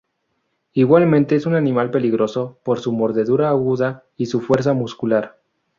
[0.73, 5.37] Igualmente es un animal peligroso, por su mordedura aguda y su fuerza muscular.